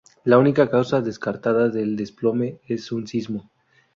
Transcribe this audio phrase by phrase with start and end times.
[0.23, 3.51] La única causa descartada del desplome es un sismo.